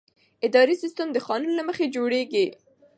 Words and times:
اداري 0.47 0.75
سیستم 0.83 1.07
د 1.13 1.17
قانون 1.27 1.51
له 1.57 1.63
مخې 1.69 1.91
جوړېږي. 1.95 2.45